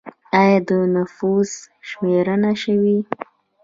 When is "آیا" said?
0.39-0.59